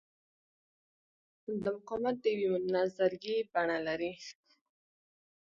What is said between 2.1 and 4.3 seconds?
د یوې نظریې بڼه لري.